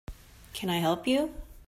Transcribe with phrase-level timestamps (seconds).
[0.53, 1.31] Can I help you?